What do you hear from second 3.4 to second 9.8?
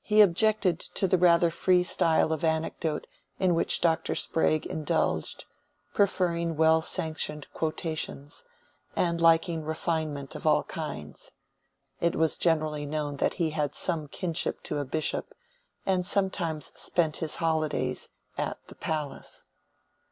in which Dr. Sprague indulged, preferring well sanctioned quotations, and liking